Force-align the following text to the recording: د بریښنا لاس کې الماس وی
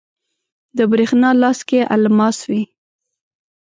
د 0.77 0.79
بریښنا 0.91 1.29
لاس 1.41 1.59
کې 1.69 1.79
الماس 1.93 2.37
وی 2.49 2.61